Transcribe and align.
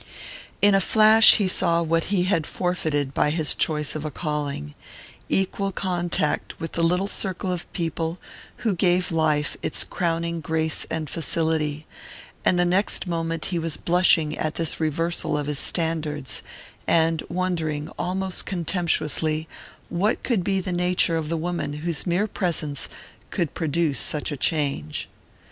In 0.63 0.73
a 0.73 0.81
flash 0.81 1.35
he 1.35 1.47
saw 1.47 1.83
what 1.83 2.05
he 2.05 2.23
had 2.23 2.47
forfeited 2.47 3.13
by 3.13 3.29
his 3.29 3.53
choice 3.53 3.93
of 3.95 4.03
a 4.03 4.09
calling 4.09 4.73
equal 5.29 5.71
contact 5.71 6.59
with 6.59 6.71
the 6.71 6.81
little 6.81 7.07
circle 7.07 7.51
of 7.51 7.71
people 7.71 8.17
who 8.65 8.73
gave 8.73 9.11
life 9.11 9.57
its 9.61 9.83
crowning 9.83 10.39
grace 10.41 10.87
and 10.89 11.07
facility; 11.07 11.85
and 12.43 12.57
the 12.57 12.65
next 12.65 13.05
moment 13.05 13.45
he 13.53 13.59
was 13.59 13.77
blushing 13.77 14.35
at 14.39 14.55
this 14.55 14.79
reversal 14.79 15.37
of 15.37 15.45
his 15.45 15.59
standards, 15.59 16.41
and 16.87 17.21
wondering, 17.29 17.87
almost 17.99 18.47
contemptuously, 18.47 19.47
what 19.89 20.23
could 20.23 20.43
be 20.43 20.59
the 20.59 20.73
nature 20.73 21.15
of 21.15 21.29
the 21.29 21.37
woman 21.37 21.73
whose 21.73 22.07
mere 22.07 22.25
presence 22.25 22.89
could 23.29 23.53
produce 23.53 23.99
such 23.99 24.31
a 24.31 24.35
change. 24.37 25.07